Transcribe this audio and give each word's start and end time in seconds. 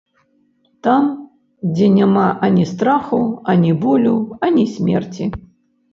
Там, 0.85 1.03
дзе 1.75 1.89
няма 1.99 2.25
ані 2.47 2.65
страху, 2.71 3.21
ані 3.53 3.71
болю, 3.85 4.17
ані 4.49 4.67
смерці. 4.79 5.33